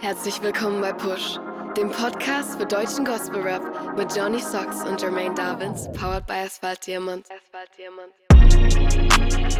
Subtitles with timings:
[0.00, 1.40] Herzlich willkommen bei Push,
[1.76, 6.86] dem Podcast für deutschen Gospel Rap mit Johnny Socks und Jermaine Davins, powered by Asphalt
[6.86, 7.26] Diamond.
[7.28, 9.57] Asphalt Diamond.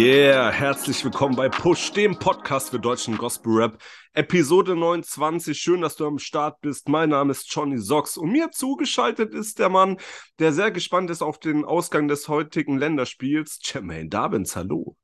[0.00, 3.82] Yeah, herzlich willkommen bei Push, dem Podcast für deutschen Gospel Rap.
[4.14, 5.60] Episode 29.
[5.60, 6.88] Schön, dass du am Start bist.
[6.88, 9.98] Mein Name ist Johnny Socks und mir zugeschaltet ist der Mann,
[10.38, 13.58] der sehr gespannt ist auf den Ausgang des heutigen Länderspiels.
[13.62, 14.96] Jermaine Davins, hallo.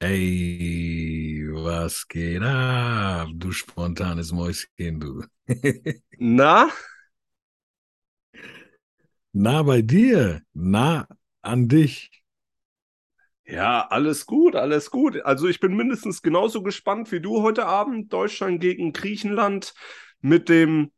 [0.00, 5.22] Ey, was geht ab, du spontanes Mäuschen, du.
[6.18, 6.70] Na?
[9.32, 11.06] Na bei dir, na
[11.40, 12.23] an dich.
[13.46, 15.20] Ja, alles gut, alles gut.
[15.22, 18.12] Also ich bin mindestens genauso gespannt wie du heute Abend.
[18.12, 19.74] Deutschland gegen Griechenland
[20.20, 20.92] mit dem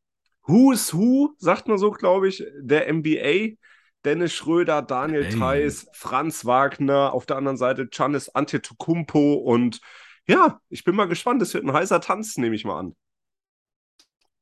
[0.47, 3.57] Who's Who, sagt man so, glaube ich, der NBA.
[4.05, 5.27] Dennis Schröder, Daniel Hey.
[5.27, 9.81] Theiss, Franz Wagner, auf der anderen Seite Giannis Antetokounmpo und
[10.29, 11.43] ja, ich bin mal gespannt.
[11.43, 12.95] Es wird ein heißer Tanz, nehme ich mal an.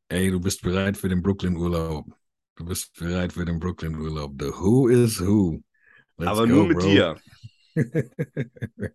[0.09, 2.07] Ey, du bist bereit für den Brooklyn-Urlaub.
[2.57, 4.35] Du bist bereit für den Brooklyn-Urlaub.
[4.41, 5.63] The Who is Who.
[6.19, 6.83] Let's Aber go, nur mit bro.
[6.83, 7.19] dir.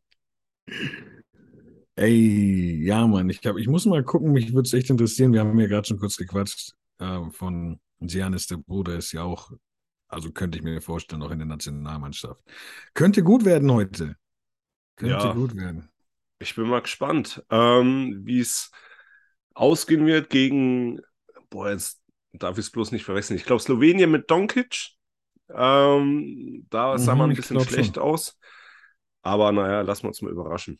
[1.95, 5.33] Ey, ja, Mann, ich glaube, ich muss mal gucken, mich würde es echt interessieren.
[5.33, 9.51] Wir haben ja gerade schon kurz gequatscht äh, von Giannis, der Bruder ist ja auch,
[10.07, 12.41] also könnte ich mir vorstellen, auch in der Nationalmannschaft.
[12.93, 14.15] Könnte gut werden heute.
[14.97, 15.33] Könnte Ja.
[15.33, 15.89] gut werden.
[16.39, 18.71] Ich bin mal gespannt, ähm, wie es
[19.55, 21.01] ausgehen wird gegen,
[21.49, 22.01] boah, jetzt
[22.33, 23.37] darf ich es bloß nicht verwechseln.
[23.37, 24.91] Ich glaube, Slowenien mit Donkic.
[25.49, 27.99] Ähm, da sah Mhm, man ein ich bisschen schlecht schon.
[27.99, 28.38] aus.
[29.21, 30.79] Aber naja, lassen wir uns mal überraschen.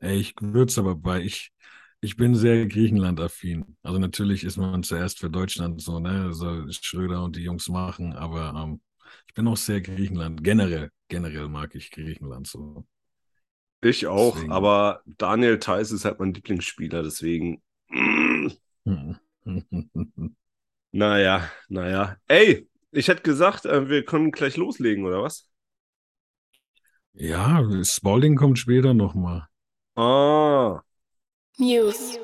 [0.00, 1.52] Ey, ich würde es aber bei, ich,
[2.00, 3.76] ich bin sehr Griechenland-affin.
[3.82, 8.12] Also natürlich ist man zuerst für Deutschland so, ne, soll Schröder und die Jungs machen,
[8.12, 8.80] aber ähm,
[9.28, 10.42] ich bin auch sehr Griechenland.
[10.44, 12.86] Generell, generell mag ich Griechenland so.
[13.82, 14.50] Ich auch, Deswegen.
[14.50, 17.62] aber Daniel Theiss ist halt mein Lieblingsspieler, deswegen.
[20.92, 22.16] Naja, naja.
[22.28, 25.48] Ey, ich hätte gesagt, äh, wir können gleich loslegen, oder was?
[27.14, 29.46] Ja, Spalding kommt später nochmal.
[29.94, 30.80] Ah.
[31.58, 32.18] News.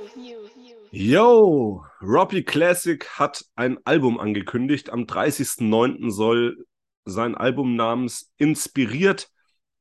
[0.90, 4.90] Yo, Robbie Classic hat ein Album angekündigt.
[4.90, 6.10] Am 30.09.
[6.10, 6.66] soll
[7.04, 9.30] sein Album namens Inspiriert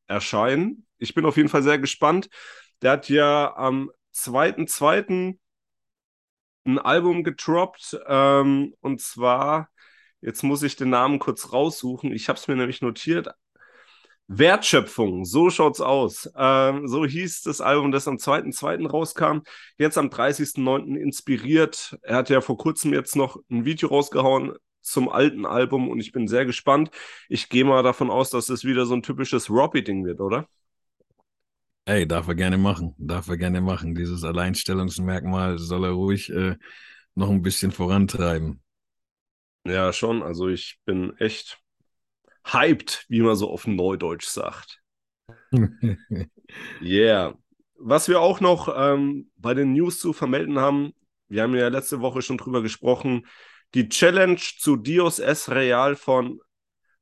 [0.05, 0.85] erscheinen.
[0.99, 2.29] Ich bin auf jeden Fall sehr gespannt.
[2.83, 5.39] Der hat ja am 2.2.
[6.65, 7.99] ein Album gedroppt.
[8.05, 9.69] Ähm, und zwar,
[10.21, 12.11] jetzt muss ich den Namen kurz raussuchen.
[12.11, 13.29] Ich habe es mir nämlich notiert.
[14.31, 16.29] Wertschöpfung, so schaut's aus.
[16.37, 18.87] Ähm, so hieß das Album, das am 2.2.
[18.87, 19.39] rauskam.
[19.79, 20.95] Jetzt am 30.09.
[20.95, 21.97] inspiriert.
[22.03, 26.11] Er hat ja vor kurzem jetzt noch ein Video rausgehauen zum alten Album und ich
[26.11, 26.91] bin sehr gespannt.
[27.27, 30.47] Ich gehe mal davon aus, dass es wieder so ein typisches Robbie-Ding wird, oder?
[31.85, 33.95] Ey, darf er gerne machen, darf er gerne machen.
[33.95, 36.55] Dieses Alleinstellungsmerkmal soll er ruhig äh,
[37.15, 38.61] noch ein bisschen vorantreiben.
[39.65, 40.21] Ja, schon.
[40.21, 41.59] Also ich bin echt
[42.53, 44.81] hyped, wie man so auf Neudeutsch sagt.
[46.81, 47.35] Yeah.
[47.77, 50.93] Was wir auch noch ähm, bei den News zu vermelden haben,
[51.27, 53.27] wir haben ja letzte Woche schon drüber gesprochen,
[53.75, 56.39] die Challenge zu Dios es Real von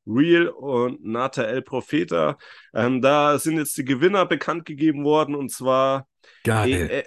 [0.05, 2.37] Real und Nata El Profeta.
[2.73, 6.07] Ähm, da sind jetzt die Gewinner bekannt gegeben worden und zwar.
[6.43, 6.69] Geil.
[6.69, 7.03] E- e-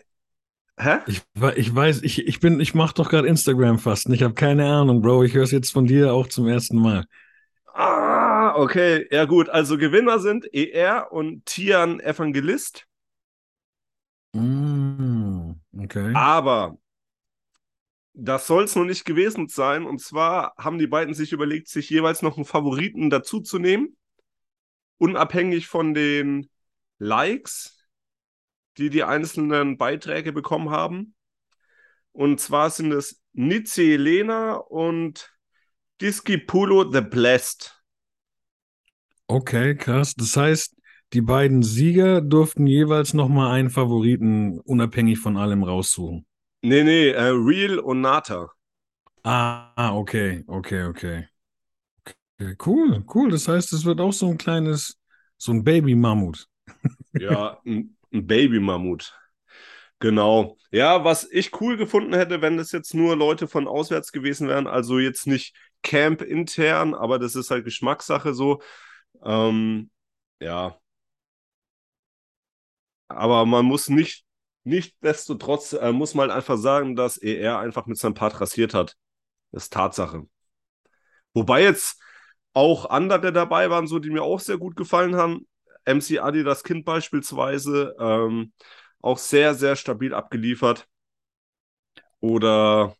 [0.78, 1.00] Hä?
[1.06, 1.22] Ich,
[1.56, 4.08] ich weiß, ich, ich bin, ich mache doch gerade Instagram fast.
[4.08, 5.24] Ich habe keine Ahnung, Bro.
[5.24, 7.04] Ich höre es jetzt von dir auch zum ersten Mal.
[7.74, 8.09] Ah,
[8.56, 9.06] okay.
[9.10, 9.48] Ja, gut.
[9.48, 12.86] Also Gewinner sind ER und Tian Evangelist.
[14.32, 16.12] Mm, okay.
[16.14, 16.78] Aber
[18.12, 19.84] das soll es noch nicht gewesen sein.
[19.84, 23.96] Und zwar haben die beiden sich überlegt, sich jeweils noch einen Favoriten dazuzunehmen.
[24.98, 26.50] Unabhängig von den
[26.98, 27.86] Likes,
[28.76, 31.14] die die einzelnen Beiträge bekommen haben.
[32.12, 35.32] Und zwar sind es Nitze Elena und
[36.00, 37.79] Discipulo the Blessed.
[39.30, 40.14] Okay, krass.
[40.16, 40.74] Das heißt,
[41.12, 46.26] die beiden Sieger durften jeweils nochmal einen Favoriten unabhängig von allem raussuchen.
[46.62, 48.50] Nee, nee, äh, Real und Nata.
[49.24, 51.28] Ah, okay, okay, okay.
[52.40, 53.30] Okay, cool, cool.
[53.30, 54.98] Das heißt, es wird auch so ein kleines,
[55.36, 56.48] so ein Baby-Mammut.
[57.12, 59.14] Ja, ein, ein Baby-Mammut.
[60.00, 60.56] Genau.
[60.72, 64.66] Ja, was ich cool gefunden hätte, wenn das jetzt nur Leute von auswärts gewesen wären,
[64.66, 68.60] also jetzt nicht Camp intern, aber das ist halt Geschmackssache so.
[69.24, 69.90] Ähm,
[70.40, 70.78] ja.
[73.08, 74.24] Aber man muss nicht
[74.64, 78.96] Nichtsdestotrotz äh, muss man einfach sagen, dass ER einfach mit seinem Part rasiert hat.
[79.52, 80.26] Das ist Tatsache.
[81.32, 82.00] Wobei jetzt
[82.52, 85.46] auch andere dabei waren, so die mir auch sehr gut gefallen haben.
[85.86, 88.52] MC Adi, das Kind beispielsweise, ähm,
[89.00, 90.86] auch sehr, sehr stabil abgeliefert.
[92.20, 92.94] Oder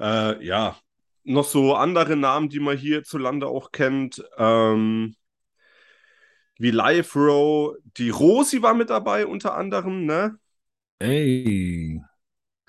[0.00, 0.76] äh, ja,
[1.24, 4.24] noch so andere Namen, die man hierzulande auch kennt.
[4.38, 5.14] Ähm,
[6.60, 7.74] wie Live Row.
[7.96, 10.38] Die Rosi war mit dabei, unter anderem, ne?
[10.98, 12.02] Ey.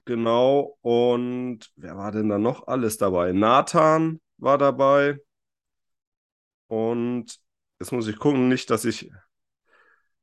[0.06, 0.78] Genau.
[0.82, 3.34] Und wer war denn da noch alles dabei?
[3.34, 5.20] Nathan war dabei.
[6.68, 7.38] Und
[7.82, 9.12] jetzt muss ich gucken, nicht, dass ich.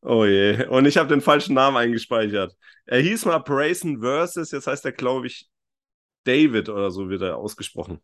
[0.00, 0.64] Oh je.
[0.68, 2.56] Und ich habe den falschen Namen eingespeichert.
[2.86, 5.46] Er hieß mal Brayson Versus, jetzt heißt er, glaube ich,
[6.24, 8.00] David oder so wird er ausgesprochen.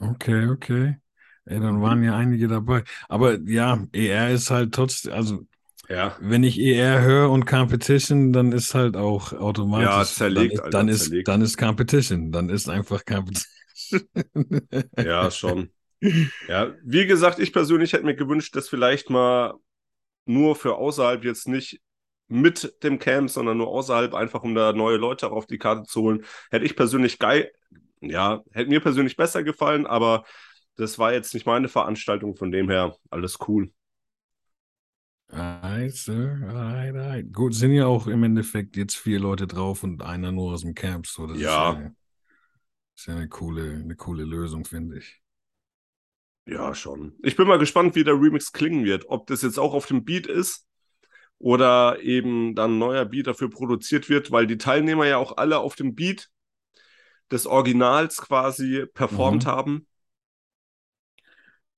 [0.00, 1.00] Okay, okay.
[1.46, 2.84] Ey, dann waren ja einige dabei.
[3.08, 5.46] Aber ja, ER ist halt trotzdem, also
[5.88, 6.16] Ja.
[6.18, 9.84] wenn ich ER höre und Competition, dann ist halt auch automatisch.
[9.84, 11.28] Ja, zerlegt, dann, Alter, dann ist, zerlegt.
[11.28, 12.32] dann ist Competition.
[12.32, 13.50] Dann ist einfach Competition.
[15.00, 15.70] Ja, schon.
[16.48, 19.54] Ja, wie gesagt, ich persönlich hätte mir gewünscht, dass vielleicht mal
[20.26, 21.80] nur für außerhalb jetzt nicht
[22.28, 26.02] mit dem Camp, sondern nur außerhalb, einfach um da neue Leute auf die Karte zu
[26.02, 26.24] holen.
[26.50, 27.52] Hätte ich persönlich geil,
[28.00, 30.24] ja, hätte mir persönlich besser gefallen, aber
[30.76, 33.72] das war jetzt nicht meine Veranstaltung, von dem her alles cool.
[35.30, 36.40] Alright, Sir.
[36.48, 37.32] Alright, alright.
[37.32, 40.74] Gut, sind ja auch im Endeffekt jetzt vier Leute drauf und einer nur aus dem
[40.74, 41.06] Camp.
[41.06, 41.42] So, das Ja.
[41.42, 41.90] ist ja,
[42.96, 45.22] ist ja eine coole, eine coole Lösung, finde ich.
[46.46, 47.14] Ja, schon.
[47.22, 49.06] Ich bin mal gespannt, wie der Remix klingen wird.
[49.08, 50.66] Ob das jetzt auch auf dem Beat ist
[51.38, 55.58] oder eben dann ein neuer Beat dafür produziert wird, weil die Teilnehmer ja auch alle
[55.60, 56.30] auf dem Beat
[57.30, 59.46] des Originals quasi performt Mhm.
[59.46, 59.86] haben.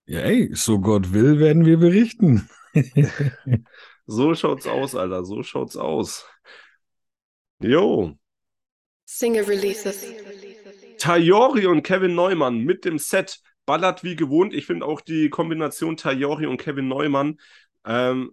[0.07, 2.49] Ja, ey, so Gott will, werden wir berichten.
[4.09, 5.25] So schaut's aus, Alter.
[5.25, 6.25] So schaut's aus.
[7.59, 8.17] Jo.
[9.05, 10.07] Single Releases.
[10.99, 14.55] Tayori und Kevin Neumann mit dem Set ballert wie gewohnt.
[14.55, 17.39] Ich finde auch die Kombination Tayori und Kevin Neumann
[17.85, 18.31] ähm,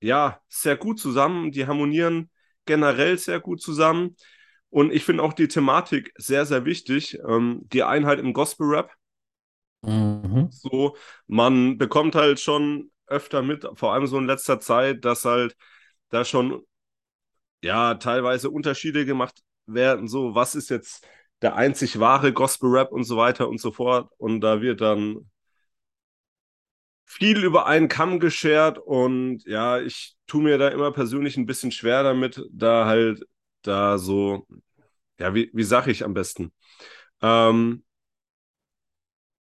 [0.00, 1.52] ja sehr gut zusammen.
[1.52, 2.30] Die harmonieren
[2.64, 4.16] generell sehr gut zusammen.
[4.70, 7.18] Und ich finde auch die Thematik sehr, sehr wichtig.
[7.28, 8.90] Ähm, die Einheit im Gospel-Rap.
[9.82, 10.50] Mhm.
[10.50, 10.96] So,
[11.26, 15.56] man bekommt halt schon öfter mit, vor allem so in letzter Zeit, dass halt
[16.10, 16.62] da schon
[17.62, 20.08] ja teilweise Unterschiede gemacht werden.
[20.08, 21.06] So, was ist jetzt
[21.42, 24.10] der einzig wahre Gospel-Rap und so weiter und so fort.
[24.18, 25.30] Und da wird dann
[27.06, 31.72] viel über einen Kamm geschert und ja, ich tue mir da immer persönlich ein bisschen
[31.72, 33.24] schwer damit, da halt
[33.62, 34.46] da so,
[35.18, 36.52] ja, wie, wie sage ich am besten?
[37.22, 37.84] Ähm,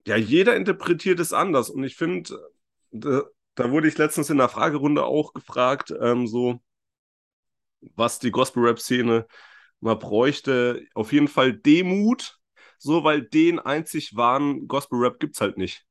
[0.07, 2.39] ja, jeder interpretiert es anders und ich finde,
[2.91, 3.23] da,
[3.55, 6.59] da wurde ich letztens in der Fragerunde auch gefragt, ähm, so,
[7.95, 9.27] was die Gospel-Rap-Szene
[9.79, 10.85] mal bräuchte.
[10.95, 12.39] Auf jeden Fall Demut,
[12.79, 15.85] so, weil den einzig wahren Gospel-Rap gibt's halt nicht.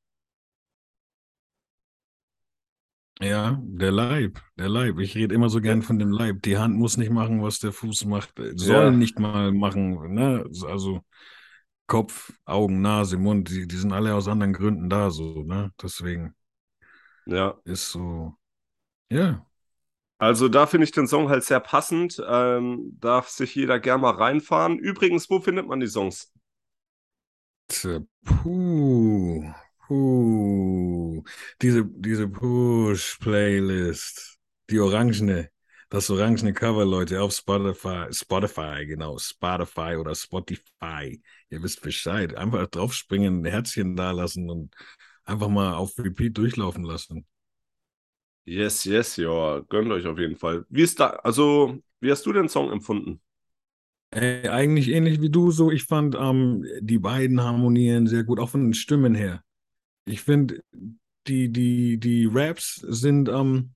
[3.20, 4.98] Ja, der Leib, der Leib.
[4.98, 6.42] Ich rede immer so gern von dem Leib.
[6.42, 8.90] Die Hand muss nicht machen, was der Fuß macht, soll Ja.
[8.92, 10.12] nicht mal machen.
[10.14, 10.44] Ne?
[10.66, 11.00] Also
[11.88, 15.72] Kopf, Augen, Nase, Mund, die, die sind alle aus anderen Gründen da, so, ne?
[15.82, 16.34] Deswegen
[17.26, 17.56] Ja.
[17.64, 18.34] ist so,
[19.10, 19.46] ja.
[20.18, 22.22] Also da finde ich den Song halt sehr passend.
[22.26, 24.78] Ähm, darf sich jeder gerne mal reinfahren.
[24.78, 26.32] Übrigens, wo findet man die Songs?
[28.24, 29.42] Puh,
[29.86, 31.22] puh.
[31.62, 34.38] Diese, diese Push-Playlist,
[34.70, 35.50] die orangene,
[35.88, 41.20] das orangene Cover, Leute, auf Spotify, Spotify, genau, Spotify oder Spotify.
[41.50, 42.34] Ihr wisst Bescheid.
[42.36, 44.74] Einfach draufspringen, ein Herzchen da lassen und
[45.24, 47.26] einfach mal auf Repeat durchlaufen lassen.
[48.44, 50.64] Yes, yes, ja, gönnt euch auf jeden Fall.
[50.68, 53.20] Wie ist da, also, wie hast du den Song empfunden?
[54.10, 58.48] Ey, eigentlich ähnlich wie du, so ich fand ähm, die beiden harmonieren sehr gut, auch
[58.50, 59.42] von den Stimmen her.
[60.06, 60.62] Ich finde,
[61.28, 63.74] die, die, die Raps sind, ähm,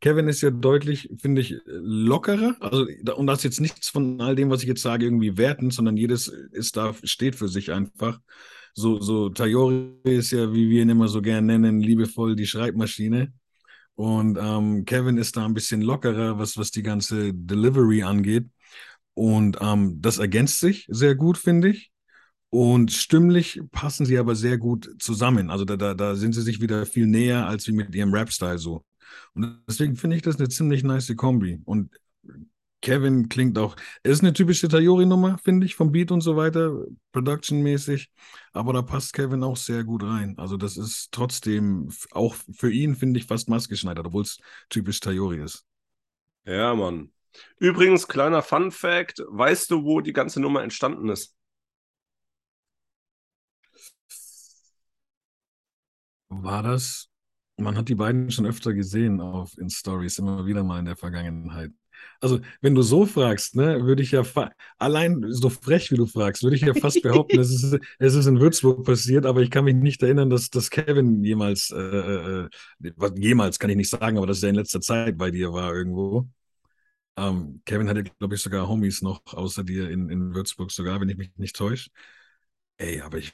[0.00, 2.56] Kevin ist ja deutlich, finde ich, lockerer.
[2.60, 2.86] Also,
[3.16, 5.96] und das ist jetzt nichts von all dem, was ich jetzt sage, irgendwie wertend, sondern
[5.96, 8.20] jedes ist da, steht für sich einfach.
[8.74, 13.32] So, so Tayori ist ja, wie wir ihn immer so gern nennen, liebevoll die Schreibmaschine.
[13.94, 18.46] Und ähm, Kevin ist da ein bisschen lockerer, was, was die ganze Delivery angeht.
[19.14, 21.90] Und ähm, das ergänzt sich sehr gut, finde ich.
[22.50, 25.50] Und stimmlich passen sie aber sehr gut zusammen.
[25.50, 28.58] Also da, da, da sind sie sich wieder viel näher als wie mit ihrem Rap-Style
[28.58, 28.84] so.
[29.34, 31.60] Und deswegen finde ich das eine ziemlich nice Kombi.
[31.64, 31.90] Und
[32.82, 38.10] Kevin klingt auch, ist eine typische Tayori-Nummer, finde ich, vom Beat und so weiter, production-mäßig.
[38.52, 40.38] Aber da passt Kevin auch sehr gut rein.
[40.38, 45.42] Also das ist trotzdem auch für ihn, finde ich, fast maßgeschneidert, obwohl es typisch Tayori
[45.42, 45.64] ist.
[46.44, 47.12] Ja, Mann.
[47.58, 51.34] Übrigens, kleiner Fun Fact: Weißt du, wo die ganze Nummer entstanden ist?
[56.28, 57.10] War das?
[57.58, 60.96] Man hat die beiden schon öfter gesehen auf in Stories, immer wieder mal in der
[60.96, 61.72] Vergangenheit.
[62.20, 64.22] Also, wenn du so fragst, ne, würde ich ja
[64.78, 68.26] allein so frech, wie du fragst, würde ich ja fast behaupten, es, ist, es ist
[68.26, 72.48] in Würzburg passiert, aber ich kann mich nicht erinnern, dass, dass Kevin jemals, äh, äh,
[72.82, 75.74] äh jemals kann ich nicht sagen, aber dass er in letzter Zeit bei dir war
[75.74, 76.28] irgendwo.
[77.16, 81.08] Ähm, Kevin hatte, glaube ich, sogar Homies noch außer dir in, in Würzburg sogar, wenn
[81.08, 81.90] ich mich nicht täusche.
[82.78, 83.32] Ey, aber ich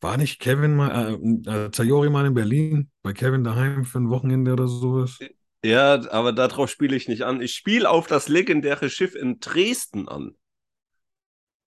[0.00, 1.14] war nicht Kevin mal,
[1.44, 5.18] äh, äh, Tayori mal in Berlin, bei Kevin daheim für ein Wochenende oder sowas?
[5.62, 7.42] Ja, aber darauf spiele ich nicht an.
[7.42, 10.36] Ich spiele auf das legendäre Schiff in Dresden an.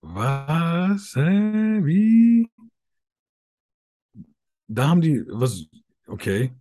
[0.04, 1.16] Was?
[1.16, 1.82] Hä?
[1.86, 2.48] Wie?
[4.68, 5.68] Da haben die, was,
[6.08, 6.52] okay.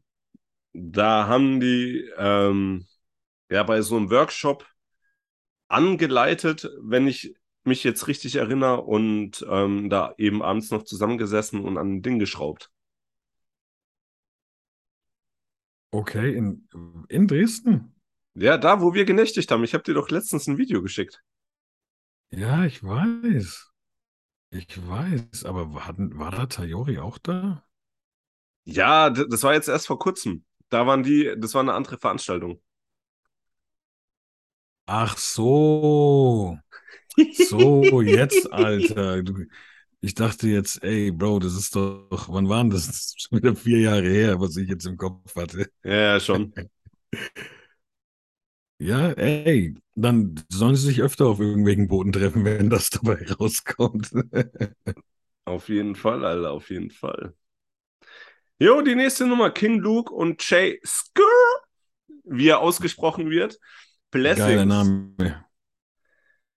[0.73, 2.87] Da haben die, ähm,
[3.51, 4.67] ja, bei so einem Workshop
[5.69, 11.79] angeleitet, wenn ich mich jetzt richtig erinnere, und ähm, da eben abends noch zusammengesessen und
[11.79, 12.71] an ein Ding geschraubt.
[15.93, 16.69] Okay, in,
[17.09, 17.95] in Dresden?
[18.35, 19.65] Ja, da, wo wir genächtigt haben.
[19.65, 21.21] Ich habe dir doch letztens ein Video geschickt.
[22.31, 23.73] Ja, ich weiß.
[24.51, 27.65] Ich weiß, aber war, war da Tayori auch da?
[28.65, 30.45] Ja, das war jetzt erst vor kurzem.
[30.69, 32.63] Da waren die, das war eine andere Veranstaltung.
[34.87, 36.59] Ach so.
[37.35, 39.23] So, jetzt, Alter.
[40.01, 42.87] Ich dachte jetzt, ey, Bro, das ist doch, wann waren das?
[42.87, 45.71] Das ist schon wieder vier Jahre her, was ich jetzt im Kopf hatte.
[45.85, 46.53] Ja, schon.
[48.83, 54.11] Ja, ey, dann sollen sie sich öfter auf irgendwelchen Booten treffen, wenn das dabei rauskommt.
[55.45, 57.35] auf jeden Fall, Alter, auf jeden Fall.
[58.59, 61.27] Jo, die nächste Nummer, King Luke und Jay Skur,
[62.25, 63.59] wie er ausgesprochen wird.
[64.11, 64.49] Blessings.
[64.49, 65.45] Geiler Name.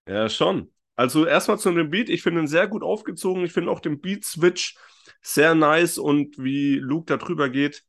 [0.07, 0.71] Ja, schon.
[0.95, 3.43] Also erstmal zu dem Beat, ich finde ihn sehr gut aufgezogen.
[3.43, 4.75] Ich finde auch den Beat-Switch
[5.21, 7.83] sehr nice und wie Luke da drüber geht,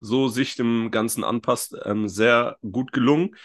[0.00, 3.36] so sich dem Ganzen anpasst, ähm, sehr gut gelungen.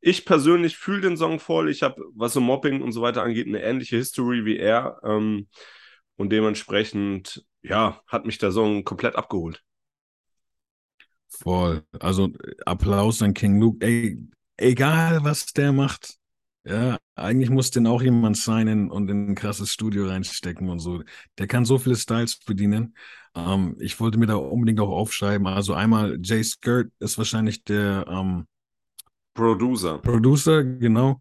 [0.00, 1.70] Ich persönlich fühle den Song voll.
[1.70, 5.00] Ich habe, was so Mobbing und so weiter angeht, eine ähnliche History wie er.
[5.02, 5.48] Ähm,
[6.16, 9.62] und dementsprechend, ja, hat mich der Song komplett abgeholt.
[11.28, 11.84] Voll.
[11.98, 12.30] Also
[12.64, 13.84] Applaus an King Luke.
[13.84, 14.18] Ey,
[14.56, 16.18] egal was der macht,
[16.64, 21.02] ja, eigentlich muss den auch jemand signen und in ein krasses Studio reinstecken und so.
[21.38, 22.96] Der kann so viele Styles bedienen.
[23.34, 25.46] Ähm, ich wollte mir da unbedingt auch aufschreiben.
[25.46, 28.46] Also einmal Jay Skirt ist wahrscheinlich der ähm,
[29.34, 29.98] Producer.
[29.98, 31.20] Producer, genau.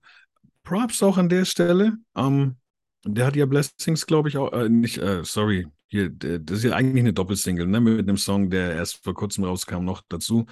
[0.63, 1.97] Props auch an der Stelle.
[2.15, 2.57] Ähm,
[3.05, 6.73] der hat ja Blessings, glaube ich, auch, äh, nicht, äh, sorry, hier, das ist ja
[6.73, 10.45] eigentlich eine Doppelsingle, ne, mit einem Song, der erst vor kurzem rauskam, noch dazu.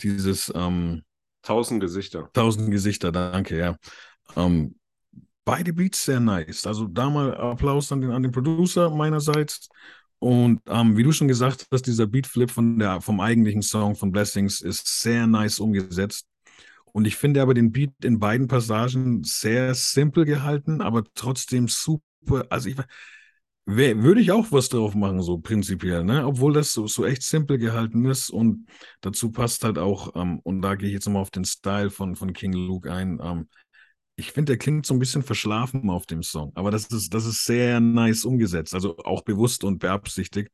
[0.00, 1.02] Dieses, ähm,
[1.42, 2.30] Tausend Gesichter.
[2.32, 3.76] Tausend Gesichter, danke, ja.
[4.36, 4.76] Ähm,
[5.44, 6.66] beide Beats sehr nice.
[6.66, 9.68] Also da mal Applaus an den, an den Producer meinerseits.
[10.18, 14.10] Und ähm, wie du schon gesagt hast, dieser Beatflip von der, vom eigentlichen Song von
[14.10, 16.26] Blessings ist sehr nice umgesetzt.
[16.92, 22.46] Und ich finde aber den Beat in beiden Passagen sehr simpel gehalten, aber trotzdem super.
[22.50, 22.76] Also ich
[23.66, 26.26] würde ich auch was drauf machen, so prinzipiell, ne?
[26.26, 28.66] Obwohl das so, so echt simpel gehalten ist und
[29.02, 32.16] dazu passt halt auch, ähm, und da gehe ich jetzt nochmal auf den Style von,
[32.16, 33.48] von King Luke ein, ähm,
[34.18, 37.24] ich finde, der klingt so ein bisschen verschlafen auf dem Song, aber das ist, das
[37.24, 40.50] ist sehr nice umgesetzt, also auch bewusst und beabsichtigt.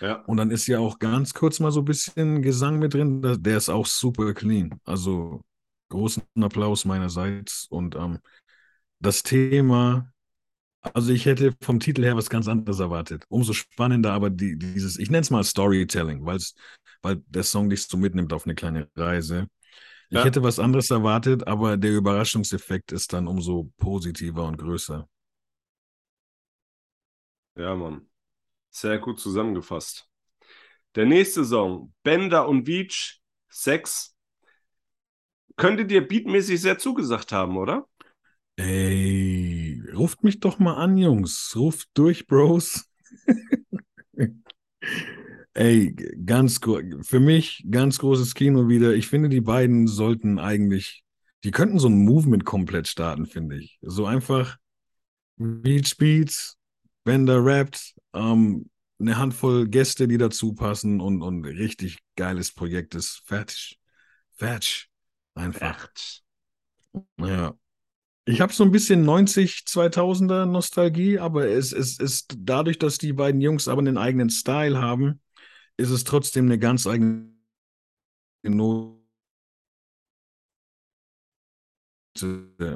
[0.00, 0.22] Ja.
[0.26, 3.56] Und dann ist ja auch ganz kurz mal so ein bisschen Gesang mit drin, der
[3.56, 4.80] ist auch super clean.
[4.84, 5.42] Also
[5.88, 8.20] großen Applaus meinerseits und ähm,
[9.00, 10.12] das Thema,
[10.94, 13.24] also ich hätte vom Titel her was ganz anderes erwartet.
[13.28, 16.38] Umso spannender aber die, dieses, ich nenne es mal Storytelling, weil
[17.26, 19.48] der Song dich so mitnimmt auf eine kleine Reise.
[20.10, 20.24] Ich ja.
[20.24, 25.06] hätte was anderes erwartet, aber der Überraschungseffekt ist dann umso positiver und größer.
[27.56, 28.08] Ja, Mann.
[28.70, 30.08] Sehr gut zusammengefasst.
[30.94, 34.16] Der nächste Song, Bender und Beach, 6.
[35.56, 37.86] Könnte dir beatmäßig sehr zugesagt haben, oder?
[38.56, 41.54] Ey, ruft mich doch mal an, Jungs.
[41.54, 42.88] Ruft durch, Bros.
[45.58, 45.92] Ey,
[46.24, 46.60] ganz
[47.02, 48.94] für mich ganz großes Kino wieder.
[48.94, 51.02] Ich finde, die beiden sollten eigentlich,
[51.42, 53.76] die könnten so ein Movement komplett starten, finde ich.
[53.82, 54.56] So einfach
[55.36, 56.56] Beach Beats,
[57.02, 63.22] Bender rappt, ähm, eine Handvoll Gäste, die dazu passen und, und richtig geiles Projekt ist
[63.24, 63.80] fertig.
[64.36, 64.88] Fertig.
[65.34, 65.88] Einfach.
[67.16, 67.52] Ja.
[68.26, 73.12] Ich habe so ein bisschen 90, 2000er Nostalgie, aber es, es ist dadurch, dass die
[73.12, 75.20] beiden Jungs aber einen eigenen Style haben,
[75.78, 77.30] ist es trotzdem eine ganz eigene
[78.44, 78.98] Note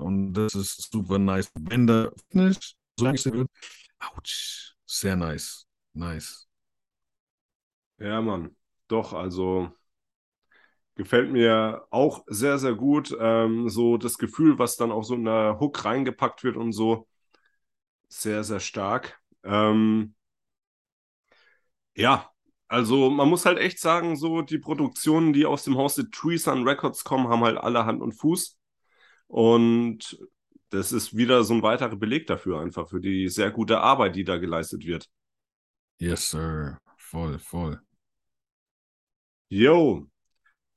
[0.01, 1.51] Und das ist super nice.
[1.55, 3.51] Wenn der Finish so langsam wird,
[4.01, 5.67] ouch, sehr nice.
[5.95, 6.47] Nice.
[7.99, 8.55] Ja, Mann.
[8.89, 9.73] Doch, also
[10.97, 13.17] gefällt mir auch sehr, sehr gut.
[13.19, 17.07] Ähm, so das Gefühl, was dann auch so in der Hook reingepackt wird und so,
[18.09, 19.21] sehr, sehr stark.
[19.45, 20.15] Ähm,
[21.95, 22.32] ja,
[22.73, 26.67] also man muss halt echt sagen, so die Produktionen, die aus dem Hause Tree Sun
[26.67, 28.57] Records kommen, haben halt alle Hand und Fuß.
[29.27, 30.19] Und
[30.71, 34.25] das ist wieder so ein weiterer Beleg dafür, einfach für die sehr gute Arbeit, die
[34.25, 35.11] da geleistet wird.
[35.99, 36.79] Yes, sir.
[36.97, 37.79] Voll, voll.
[39.51, 40.07] Yo.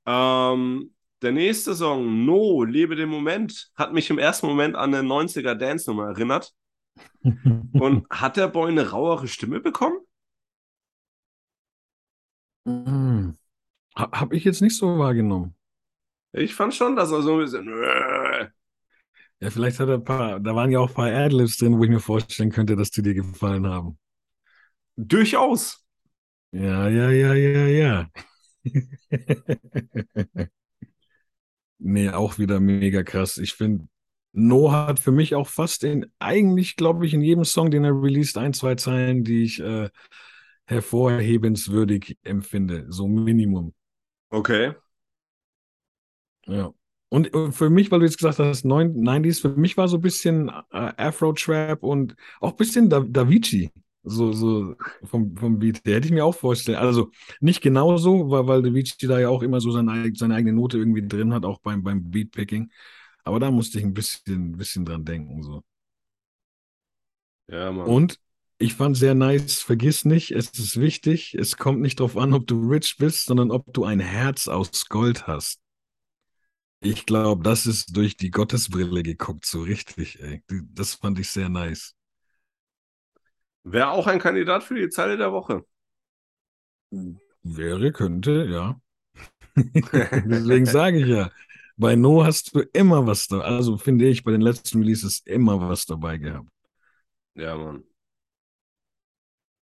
[0.06, 5.08] Ähm, der nächste Song, No, Lebe den Moment, hat mich im ersten Moment an eine
[5.08, 6.54] 90er Dance-Nummer erinnert.
[7.24, 9.98] Und hat der Boy eine rauere Stimme bekommen?
[12.66, 13.36] Hm.
[13.96, 15.56] Habe ich jetzt nicht so wahrgenommen.
[16.34, 17.68] Ich fand schon, dass er so ein bisschen.
[19.40, 21.84] Ja, vielleicht hat er ein paar, da waren ja auch ein paar Adlibs drin, wo
[21.84, 23.98] ich mir vorstellen könnte, dass die dir gefallen haben.
[24.96, 25.86] Durchaus.
[26.52, 28.10] Ja, ja, ja, ja, ja.
[31.78, 33.38] nee, auch wieder mega krass.
[33.38, 33.88] Ich finde,
[34.32, 37.92] No hat für mich auch fast in, eigentlich glaube ich, in jedem Song, den er
[37.92, 39.90] released, ein, zwei Zeilen, die ich äh,
[40.66, 42.86] hervorhebenswürdig empfinde.
[42.90, 43.74] So Minimum.
[44.32, 44.74] Okay.
[46.48, 46.74] Ja.
[47.10, 50.50] Und für mich, weil du jetzt gesagt hast, 90s, für mich war so ein bisschen
[50.50, 53.72] äh, Afro-Trap und auch ein bisschen da Davici.
[54.04, 55.96] So, so vom, vom Beat her.
[55.96, 56.78] Hätte ich mir auch vorstellen.
[56.78, 60.78] Also nicht genauso, weil, weil Davici da ja auch immer so seine, seine eigene Note
[60.78, 62.70] irgendwie drin hat, auch beim, beim Beatpicking.
[63.24, 65.42] Aber da musste ich ein bisschen, bisschen dran denken.
[65.42, 65.64] So.
[67.48, 67.88] Ja, Mann.
[67.88, 68.20] Und
[68.58, 72.48] ich fand sehr nice, vergiss nicht, es ist wichtig, es kommt nicht darauf an, ob
[72.48, 75.60] du rich bist, sondern ob du ein Herz aus Gold hast.
[76.82, 80.44] Ich glaube, das ist durch die Gottesbrille geguckt, so richtig, ey.
[80.74, 81.96] Das fand ich sehr nice.
[83.64, 85.66] Wäre auch ein Kandidat für die Zeile der Woche.
[87.44, 88.80] Wäre, könnte, ja.
[89.56, 91.32] Deswegen sage ich ja,
[91.78, 93.40] bei No hast du immer was da.
[93.40, 96.50] Also finde ich bei den letzten Releases immer was dabei gehabt.
[97.36, 97.84] Ja, Mann.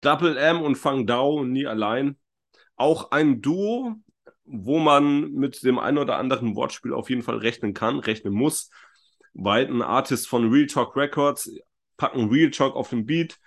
[0.02, 2.18] Double M und Fang Dao nie allein.
[2.76, 3.96] Auch ein Duo,
[4.46, 8.70] wo man mit dem einen oder anderen Wortspiel auf jeden Fall rechnen kann, rechnen muss.
[9.34, 11.52] Weiten Artist von Real Talk Records
[11.98, 13.38] packen Real Talk auf den Beat,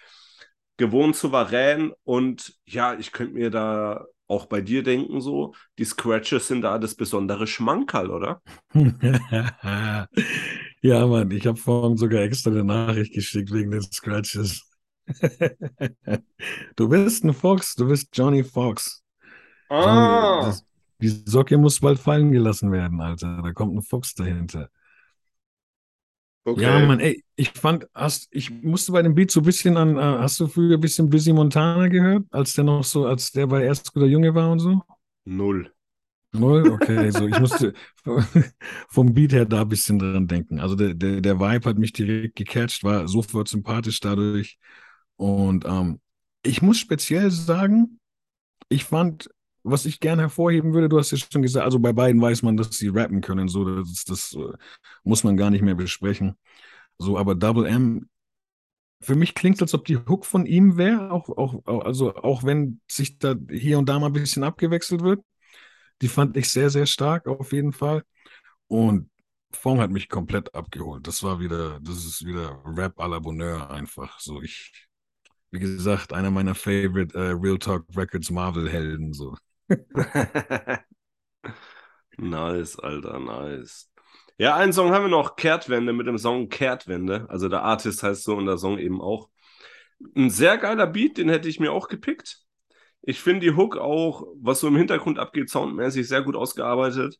[0.76, 6.48] gewohnt souverän und ja, ich könnte mir da auch bei dir denken, so, die Scratches
[6.48, 8.40] sind da das besondere Schmankerl, oder?
[10.80, 14.71] ja, Mann, ich habe vorhin sogar extra eine Nachricht geschickt wegen den Scratches.
[16.76, 19.02] du bist ein Fox, du bist Johnny Fox.
[19.68, 19.82] Ah.
[19.84, 20.66] Johnny, das,
[21.00, 23.42] die Socke muss bald fallen gelassen werden, Alter.
[23.42, 24.70] Da kommt ein Fox dahinter.
[26.44, 26.62] Okay.
[26.62, 29.96] Ja, Mann, ey, ich fand, hast, ich musste bei dem Beat so ein bisschen an,
[29.96, 33.46] äh, hast du früher ein bisschen Busy Montana gehört, als der noch so, als der
[33.46, 34.82] bei erst guter Junge war und so?
[35.24, 35.72] Null.
[36.32, 36.68] Null?
[36.70, 37.74] Okay, so ich musste
[38.88, 40.58] vom Beat her da ein bisschen dran denken.
[40.58, 44.58] Also der, der, der Vibe hat mich direkt gecatcht, war sofort sympathisch dadurch.
[45.22, 46.00] Und ähm,
[46.42, 48.00] ich muss speziell sagen,
[48.68, 49.30] ich fand
[49.64, 52.56] was ich gerne hervorheben würde, du hast ja schon gesagt, also bei beiden weiß man,
[52.56, 54.52] dass sie rappen können, so, das, das äh,
[55.04, 56.36] muss man gar nicht mehr besprechen.
[56.98, 58.08] So, aber Double M,
[59.00, 62.44] für mich klingt es, als ob die Hook von ihm wäre, auch, auch, also auch
[62.44, 65.20] wenn sich da hier und da mal ein bisschen abgewechselt wird.
[66.00, 68.02] Die fand ich sehr, sehr stark, auf jeden Fall.
[68.66, 69.10] Und
[69.52, 71.06] Fong hat mich komplett abgeholt.
[71.06, 74.18] Das war wieder, das ist wieder Rap à la Bonheur einfach.
[74.18, 74.88] So, ich,
[75.52, 79.12] wie gesagt, einer meiner Favorite uh, Real Talk Records Marvel-Helden.
[79.12, 79.36] So.
[82.16, 83.90] nice, Alter, nice.
[84.38, 87.26] Ja, einen Song haben wir noch, Kehrtwende, mit dem Song Kehrtwende.
[87.28, 89.28] Also der Artist heißt so und der Song eben auch.
[90.16, 92.38] Ein sehr geiler Beat, den hätte ich mir auch gepickt.
[93.02, 97.18] Ich finde die Hook auch, was so im Hintergrund abgeht, soundmäßig sehr gut ausgearbeitet.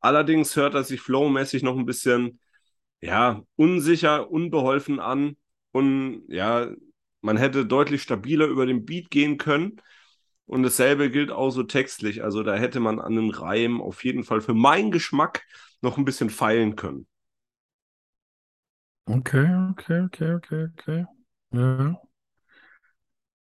[0.00, 2.40] Allerdings hört er sich flowmäßig noch ein bisschen,
[3.00, 5.36] ja, unsicher, unbeholfen an.
[5.72, 6.68] Und ja,
[7.24, 9.80] man hätte deutlich stabiler über den Beat gehen können.
[10.46, 12.22] Und dasselbe gilt auch so textlich.
[12.22, 15.42] Also da hätte man an den Reim auf jeden Fall für meinen Geschmack
[15.80, 17.06] noch ein bisschen feilen können.
[19.08, 21.04] Okay, okay, okay, okay, okay.
[21.52, 21.98] Ja.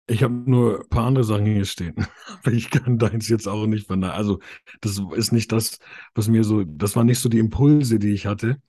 [0.07, 1.95] Ich habe nur ein paar andere Sachen hier stehen.
[2.51, 4.15] Ich kann deins jetzt auch nicht verneinen.
[4.15, 4.39] Also,
[4.81, 5.79] das ist nicht das,
[6.15, 8.61] was mir so, das waren nicht so die Impulse, die ich hatte.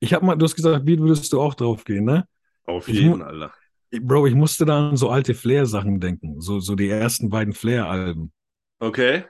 [0.00, 2.26] Ich habe mal, du hast gesagt, wie würdest du auch drauf gehen, ne?
[2.64, 3.52] Auf jeden, ich, Alter.
[4.00, 6.40] Bro, ich musste da an so alte Flair-Sachen denken.
[6.40, 8.32] So, so die ersten beiden Flair-Alben.
[8.80, 9.24] Okay.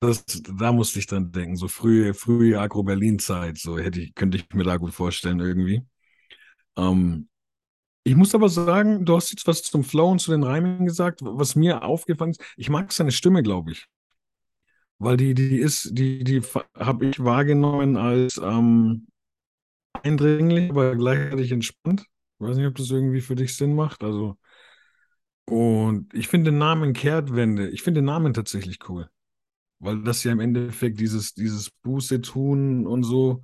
[0.00, 1.56] das, da musste ich dran denken.
[1.56, 5.82] So frühe, frühe Agro-Berlin-Zeit, so hätte ich, könnte ich mir da gut vorstellen irgendwie.
[6.76, 7.28] Ähm,
[8.04, 11.20] ich muss aber sagen, du hast jetzt was zum Flow und zu den Reimen gesagt,
[11.22, 12.42] was mir aufgefallen ist.
[12.56, 13.86] Ich mag seine Stimme, glaube ich.
[14.98, 16.42] Weil die, die ist, die, die
[16.78, 19.08] habe ich wahrgenommen als ähm,
[20.02, 22.06] eindringlich, aber gleichzeitig entspannt.
[22.38, 24.04] Ich weiß nicht, ob das irgendwie für dich Sinn macht.
[24.04, 24.36] Also,
[25.44, 29.08] und ich finde den Namen Kehrtwende, ich finde den Namen tatsächlich cool.
[29.78, 33.42] Weil das ja im Endeffekt dieses, dieses Buße tun und so,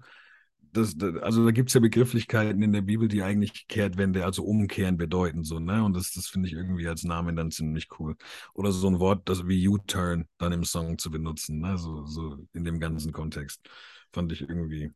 [0.72, 4.44] das, das, also da gibt es ja Begrifflichkeiten in der Bibel, die eigentlich Kehrtwende, also
[4.44, 5.84] umkehren bedeuten, so, ne?
[5.84, 8.16] Und das, das finde ich irgendwie als Namen dann ziemlich cool.
[8.54, 11.78] Oder so ein Wort, das wie U-Turn dann im Song zu benutzen, ne?
[11.78, 13.68] So, so in dem ganzen Kontext.
[14.12, 14.90] Fand ich irgendwie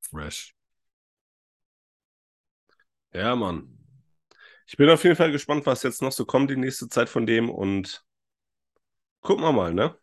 [0.00, 0.54] fresh.
[3.12, 3.76] Ja, Mann.
[4.66, 7.26] Ich bin auf jeden Fall gespannt, was jetzt noch so kommt die nächste Zeit von
[7.26, 8.04] dem und
[9.20, 9.96] gucken wir mal, ne?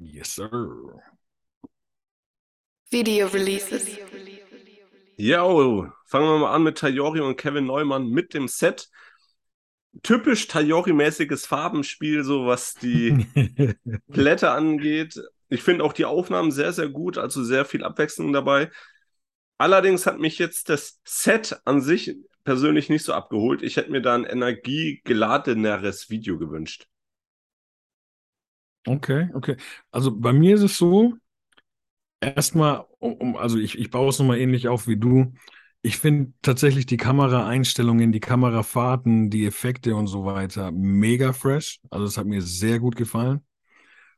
[0.00, 0.50] Yes, sir.
[2.90, 3.86] Video Releases.
[5.16, 8.88] Yo, fangen wir mal an mit Tayori und Kevin Neumann mit dem Set.
[10.02, 13.26] Typisch Tayori-mäßiges Farbenspiel, so was die
[14.08, 15.20] Blätter angeht.
[15.48, 18.70] Ich finde auch die Aufnahmen sehr, sehr gut, also sehr viel Abwechslung dabei.
[19.58, 23.62] Allerdings hat mich jetzt das Set an sich persönlich nicht so abgeholt.
[23.62, 26.88] Ich hätte mir da ein energiegeladeneres Video gewünscht.
[28.86, 29.56] Okay, okay.
[29.90, 31.14] Also bei mir ist es so,
[32.20, 35.32] erstmal, um, also ich, ich baue es nochmal ähnlich auf wie du.
[35.82, 41.80] Ich finde tatsächlich die Kameraeinstellungen, die Kamerafahrten, die Effekte und so weiter mega fresh.
[41.90, 43.40] Also es hat mir sehr gut gefallen.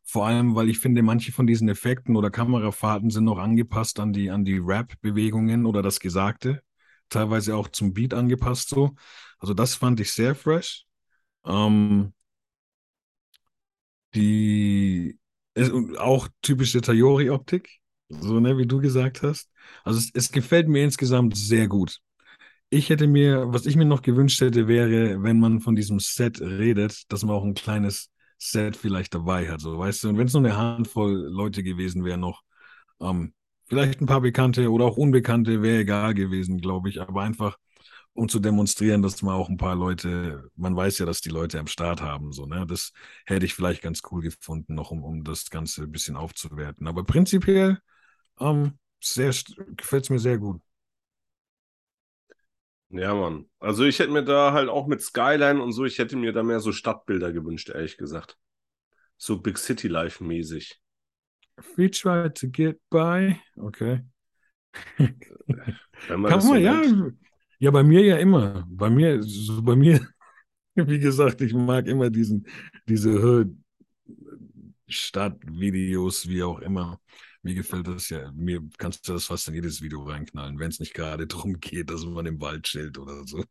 [0.03, 4.13] Vor allem, weil ich finde, manche von diesen Effekten oder Kamerafahrten sind noch angepasst an
[4.13, 6.63] die, an die Rap-Bewegungen oder das Gesagte.
[7.09, 8.95] Teilweise auch zum Beat angepasst so.
[9.39, 10.85] Also das fand ich sehr fresh.
[11.45, 12.13] Ähm,
[14.15, 15.19] die
[15.55, 17.69] ist auch typische Tayori-Optik,
[18.09, 19.51] so ne, wie du gesagt hast.
[19.85, 22.01] Also es, es gefällt mir insgesamt sehr gut.
[22.71, 26.41] Ich hätte mir, was ich mir noch gewünscht hätte, wäre, wenn man von diesem Set
[26.41, 30.09] redet, dass man auch ein kleines Set vielleicht dabei hat, so weißt du.
[30.11, 32.43] Und wenn es nur eine Handvoll Leute gewesen wäre noch,
[33.01, 33.35] ähm,
[33.67, 37.01] vielleicht ein paar Bekannte oder auch Unbekannte, wäre egal gewesen, glaube ich.
[37.01, 37.59] Aber einfach
[38.15, 41.59] um zu demonstrieren, dass man auch ein paar Leute, man weiß ja, dass die Leute
[41.59, 42.65] am Start haben, so, ne?
[42.67, 42.93] Das
[43.27, 46.87] hätte ich vielleicht ganz cool gefunden, noch um, um das Ganze ein bisschen aufzuwerten.
[46.87, 47.79] Aber prinzipiell
[48.41, 48.79] ähm,
[49.77, 50.63] gefällt es mir sehr gut.
[52.91, 53.51] Ja, Mann.
[53.59, 56.43] Also ich hätte mir da halt auch mit Skyline und so, ich hätte mir da
[56.45, 58.39] mehr so Stadtbilder gewünscht, ehrlich gesagt.
[59.17, 60.81] So Big City Life mäßig.
[61.77, 63.41] We try to get by.
[63.61, 64.01] Okay.
[66.09, 66.83] Kann man, ja.
[67.59, 68.67] Ja, bei mir ja immer.
[68.69, 70.07] Bei mir, so bei mir,
[70.75, 72.47] wie gesagt, ich mag immer diesen,
[72.89, 73.49] diese
[74.89, 77.01] Stadtvideos, wie auch immer.
[77.43, 78.33] Mir gefällt das ja.
[78.33, 81.91] Mir kannst du das fast in jedes Video reinknallen, wenn es nicht gerade darum geht,
[81.91, 83.45] dass man im Wald chillt oder so.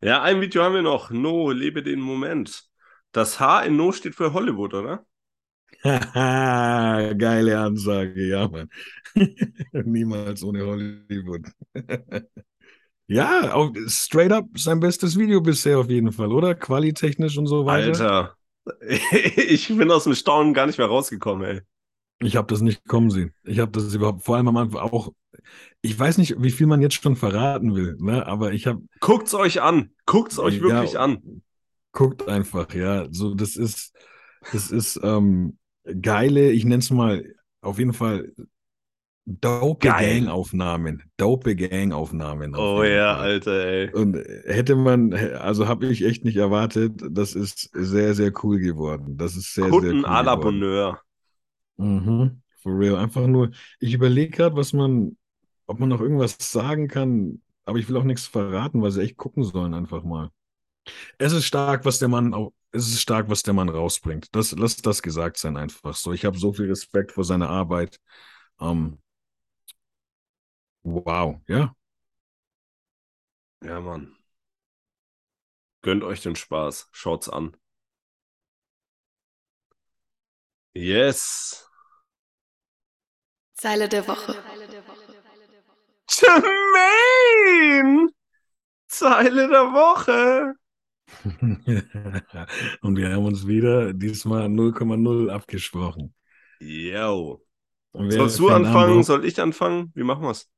[0.00, 1.10] ja, ein Video haben wir noch.
[1.10, 2.64] No, lebe den Moment.
[3.12, 5.04] Das H in No steht für Hollywood, oder?
[5.82, 8.68] Geile Ansage, ja, Mann.
[9.72, 11.46] Niemals ohne Hollywood.
[13.06, 16.54] ja, auch straight up sein bestes Video bisher auf jeden Fall, oder?
[16.54, 17.88] Qualitechnisch und so weiter.
[17.88, 18.36] Alter,
[19.36, 21.60] ich bin aus dem Staunen gar nicht mehr rausgekommen, ey.
[22.22, 23.32] Ich habe das nicht kommen sehen.
[23.44, 25.12] Ich habe das überhaupt, vor allem am Anfang auch,
[25.80, 28.26] ich weiß nicht, wie viel man jetzt schon verraten will, ne?
[28.26, 28.82] aber ich habe.
[29.00, 29.92] Guckt's euch an.
[30.04, 31.42] Guckt's euch wirklich ja, an.
[31.92, 33.06] Guckt einfach, ja.
[33.10, 33.96] So, das ist,
[34.52, 35.56] das ist ähm,
[36.00, 37.24] geile, ich nenne es mal
[37.62, 38.32] auf jeden Fall
[39.26, 40.20] dope Geil.
[40.20, 41.02] Gang-Aufnahmen.
[41.16, 42.54] Dope Gang-Aufnahmen.
[42.54, 43.24] auf Oh ja, Fall.
[43.24, 43.92] Alter, ey.
[43.92, 49.16] Und hätte man, also habe ich echt nicht erwartet, das ist sehr, sehr cool geworden.
[49.16, 50.34] Das ist sehr, sehr Kunden cool à la.
[50.36, 51.00] Bonheur.
[51.76, 52.96] Mhm, for real.
[52.96, 55.16] Einfach nur, ich überlege gerade, was man,
[55.66, 59.16] ob man noch irgendwas sagen kann, aber ich will auch nichts verraten, weil sie echt
[59.16, 60.30] gucken sollen, einfach mal.
[61.18, 64.28] Es ist stark, was der Mann auch, es ist stark, was der Mann rausbringt.
[64.34, 66.12] Das, lass das gesagt sein, einfach so.
[66.12, 68.00] Ich habe so viel Respekt vor seiner Arbeit.
[68.60, 68.98] Ähm,
[70.84, 71.74] wow, ja.
[73.62, 74.16] Ja, Mann.
[75.82, 76.88] Gönnt euch den Spaß.
[76.90, 77.54] Schaut's an.
[80.74, 81.64] Yes.
[83.52, 84.34] Zeile der Woche.
[86.10, 88.08] Jermaine!
[88.88, 90.54] Zeile der Woche.
[92.82, 96.14] Und wir haben uns wieder diesmal 0,0 abgesprochen.
[96.60, 97.42] Yo.
[97.92, 99.02] Sollst du anfangen?
[99.02, 99.02] Bro?
[99.02, 99.92] Soll ich anfangen?
[99.94, 100.48] Wie machen wir's?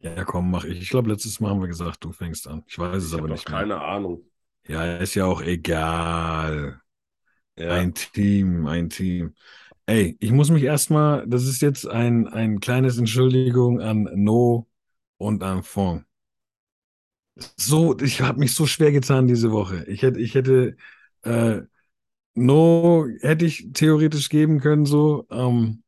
[0.00, 0.80] Ja, komm, mach ich.
[0.80, 2.62] Ich glaube, letztes Mal haben wir gesagt, du fängst an.
[2.68, 3.58] Ich weiß es Ich aber nicht mehr.
[3.60, 4.24] keine Ahnung.
[4.66, 6.80] Ja, ist ja auch egal.
[7.56, 7.72] Ja.
[7.72, 9.34] Ein Team, ein Team.
[9.86, 14.68] Ey, ich muss mich erstmal, das ist jetzt ein, ein kleines Entschuldigung an No
[15.18, 16.04] und an Fong.
[17.56, 19.84] So, ich habe mich so schwer getan diese Woche.
[19.86, 20.76] Ich hätte, ich hätte,
[21.22, 21.60] äh,
[22.34, 25.82] No hätte ich theoretisch geben können, so, ähm,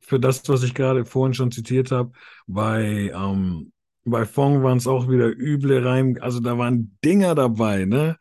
[0.00, 2.12] für das, was ich gerade vorhin schon zitiert habe.
[2.46, 3.72] Bei, ähm,
[4.04, 8.18] bei Fong waren es auch wieder üble Reim, also da waren Dinger dabei, ne?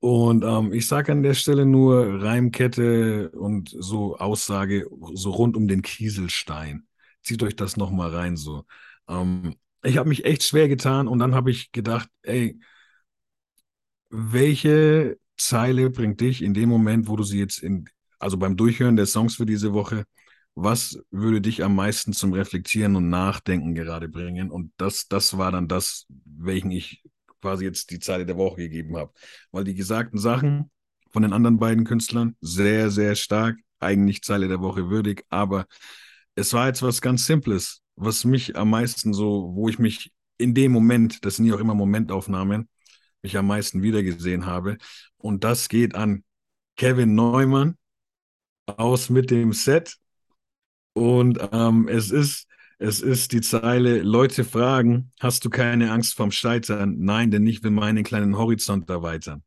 [0.00, 5.68] Und ähm, ich sage an der Stelle nur Reimkette und so Aussage so rund um
[5.68, 6.86] den Kieselstein.
[7.22, 8.64] Zieht euch das nochmal rein so.
[9.08, 12.58] Ähm, ich habe mich echt schwer getan und dann habe ich gedacht, ey,
[14.10, 18.96] welche Zeile bringt dich in dem Moment, wo du sie jetzt in, also beim Durchhören
[18.96, 20.04] der Songs für diese Woche,
[20.54, 24.50] was würde dich am meisten zum Reflektieren und Nachdenken gerade bringen?
[24.50, 27.02] Und das, das war dann das, welchen ich
[27.40, 29.12] quasi jetzt die Zeile der Woche gegeben habe.
[29.50, 30.70] Weil die gesagten Sachen
[31.10, 35.66] von den anderen beiden Künstlern sehr, sehr stark, eigentlich Zeile der Woche würdig, aber
[36.34, 40.54] es war jetzt was ganz Simples, was mich am meisten so, wo ich mich in
[40.54, 42.68] dem Moment, das sind ja auch immer Momentaufnahmen,
[43.22, 44.78] mich am meisten wiedergesehen habe.
[45.16, 46.24] Und das geht an
[46.76, 47.76] Kevin Neumann
[48.66, 49.98] aus mit dem Set.
[50.94, 52.46] Und ähm, es ist,
[52.78, 56.96] es ist die Zeile, Leute fragen, hast du keine Angst vorm Scheitern?
[56.98, 59.42] Nein, denn ich will meinen kleinen Horizont erweitern.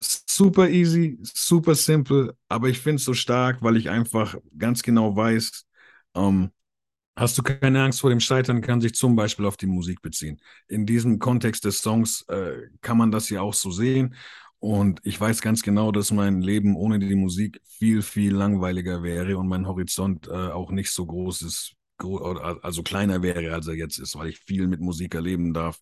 [0.00, 5.16] Super easy, super simple, aber ich finde es so stark, weil ich einfach ganz genau
[5.16, 5.64] weiß,
[6.14, 6.50] ähm,
[7.16, 10.40] Hast du keine Angst vor dem Scheitern, kann sich zum Beispiel auf die Musik beziehen.
[10.66, 14.16] In diesem Kontext des Songs äh, kann man das ja auch so sehen.
[14.58, 19.38] Und ich weiß ganz genau, dass mein Leben ohne die Musik viel, viel langweiliger wäre
[19.38, 21.74] und mein Horizont äh, auch nicht so groß ist,
[22.62, 25.80] also kleiner wäre, als er jetzt ist, weil ich viel mit Musik erleben darf.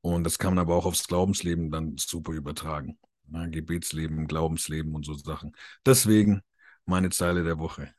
[0.00, 2.98] Und das kann man aber auch aufs Glaubensleben dann super übertragen.
[3.32, 5.56] Ja, Gebetsleben, Glaubensleben und so Sachen.
[5.86, 6.42] Deswegen
[6.86, 7.92] meine Zeile der Woche.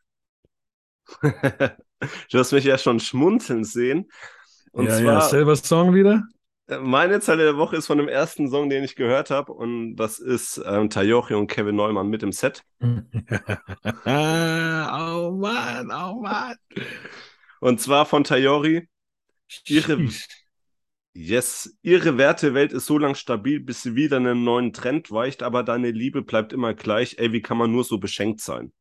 [2.32, 4.10] du hast mich ja schon schmunzeln sehen.
[4.72, 6.24] Und ja, zwar, ja, selber Song wieder?
[6.68, 9.96] Äh, meine Zeile der Woche ist von dem ersten Song, den ich gehört habe, und
[9.96, 12.64] das ist ähm, Tayochi und Kevin Neumann mit im Set.
[12.80, 12.88] oh
[14.06, 16.56] Mann, oh Mann.
[17.60, 18.88] Und zwar von Tayori.
[19.68, 20.10] Ihre,
[21.14, 25.64] yes, ihre Wertewelt ist so lang stabil, bis sie wieder einen neuen Trend weicht, aber
[25.64, 27.18] deine Liebe bleibt immer gleich.
[27.20, 28.74] Ey, wie kann man nur so beschenkt sein?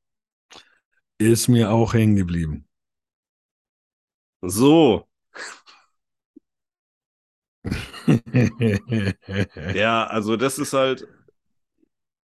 [1.18, 2.66] Ist mir auch hängen geblieben.
[4.48, 5.08] So.
[9.74, 11.06] ja, also das ist halt,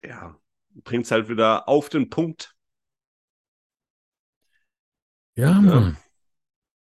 [0.03, 0.39] ja,
[0.83, 2.55] bringt es halt wieder auf den Punkt.
[5.35, 5.61] Ja, ja.
[5.61, 5.97] Mann.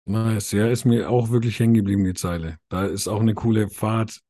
[0.04, 0.52] Nice.
[0.52, 2.58] Ja, ist mir auch wirklich hängen geblieben, die Zeile.
[2.68, 4.20] Da ist auch eine coole Fahrt,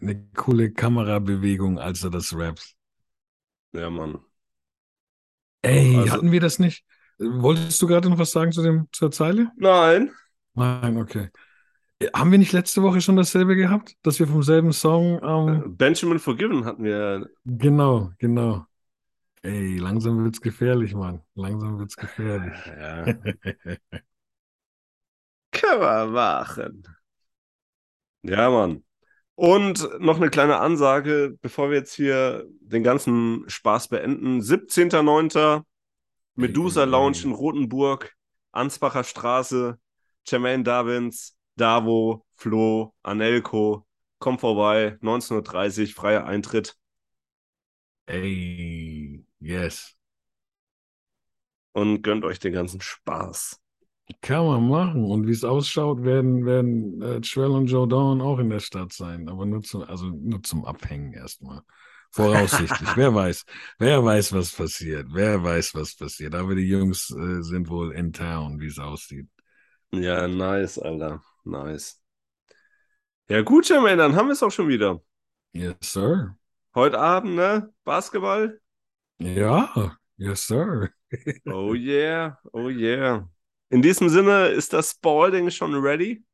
[0.00, 2.74] eine coole Kamerabewegung, als er das rappt.
[3.72, 4.20] Ja, Mann.
[5.62, 6.84] Ey, also, hatten wir das nicht?
[7.20, 9.50] Wolltest du gerade noch was sagen zu dem, zur Zeile?
[9.56, 10.10] Nein.
[10.54, 11.28] Nein, okay.
[12.14, 15.20] Haben wir nicht letzte Woche schon dasselbe gehabt, dass wir vom selben Song.
[15.22, 17.28] Ähm, Benjamin Forgiven hatten wir.
[17.44, 18.64] Genau, genau.
[19.42, 21.20] Ey, langsam wird's gefährlich, Mann.
[21.34, 22.58] Langsam wird's gefährlich.
[22.66, 23.04] Ja.
[25.52, 26.84] Kann man machen.
[28.22, 28.84] Ja, Mann.
[29.34, 34.40] Und noch eine kleine Ansage, bevor wir jetzt hier den ganzen Spaß beenden.
[34.40, 35.64] 17.09.
[36.40, 38.14] Medusa Lounge in Rotenburg,
[38.52, 39.78] Ansbacher Straße,
[40.26, 43.86] Jermaine Davins, Davo, Flo, Anelko.
[44.18, 46.76] Komm vorbei, 19.30 Uhr, freier Eintritt.
[48.06, 49.96] Ey, yes.
[51.72, 53.60] Und gönnt euch den ganzen Spaß.
[54.20, 55.04] Kann man machen.
[55.04, 58.92] Und wie es ausschaut, werden, werden äh, Trell und Joe Dawn auch in der Stadt
[58.92, 59.28] sein.
[59.28, 61.62] Aber nur zum, also nur zum Abhängen erstmal.
[62.12, 62.96] Voraussichtlich.
[62.96, 63.44] wer weiß.
[63.78, 65.06] Wer weiß, was passiert.
[65.10, 66.34] Wer weiß, was passiert.
[66.34, 69.28] Aber die Jungs äh, sind wohl in town, wie es aussieht.
[69.92, 71.22] Ja, nice, Alter.
[71.44, 72.00] Nice.
[73.28, 75.00] Ja, gut, Jermaine, dann haben wir es auch schon wieder.
[75.52, 76.36] Yes, sir.
[76.74, 77.72] Heute Abend, ne?
[77.84, 78.60] Basketball?
[79.18, 80.90] Ja, yes, sir.
[81.46, 83.28] oh yeah, oh yeah.
[83.68, 86.24] In diesem Sinne, ist das Spalding schon ready?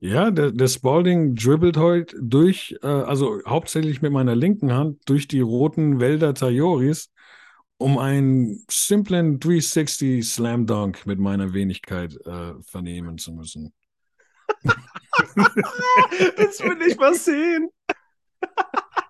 [0.00, 5.26] Ja, der, der Spalding dribbelt heute durch, äh, also hauptsächlich mit meiner linken Hand, durch
[5.26, 7.10] die roten Wälder Tayoris,
[7.78, 13.72] um einen simplen 360 Slam Dunk mit meiner Wenigkeit äh, vernehmen zu müssen.
[14.64, 17.68] das will ich mal sehen.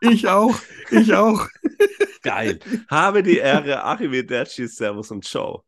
[0.01, 0.55] Ich auch,
[0.92, 1.48] ich auch.
[2.22, 2.61] Geil.
[2.88, 5.64] Habe die Ehre, Arrivederci, Servus und Ciao.